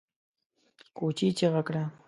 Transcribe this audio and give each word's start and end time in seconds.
کوچي 0.97 1.27
چيغه 1.37 1.61
کړه! 1.67 1.83